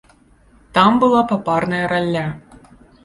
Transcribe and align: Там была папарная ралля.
Там 0.77 0.97
была 1.03 1.21
папарная 1.33 1.83
ралля. 1.93 2.25